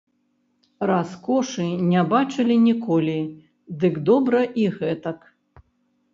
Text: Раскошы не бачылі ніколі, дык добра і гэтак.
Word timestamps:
Раскошы 0.91 1.65
не 1.91 2.01
бачылі 2.13 2.57
ніколі, 2.69 3.19
дык 3.85 3.93
добра 4.13 4.41
і 4.65 4.69
гэтак. 4.81 5.19